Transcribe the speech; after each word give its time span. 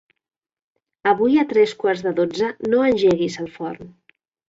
Avui 1.11 1.37
a 1.43 1.45
tres 1.53 1.75
quarts 1.85 2.03
de 2.09 2.17
dotze 2.23 2.53
no 2.73 2.83
engeguis 2.91 3.43
el 3.47 3.55
forn. 3.61 3.97